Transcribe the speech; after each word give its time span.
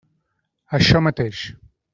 Això 0.79 1.03
mateix. 1.09 1.47